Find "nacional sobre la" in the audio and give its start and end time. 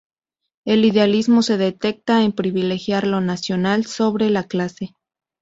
3.21-4.45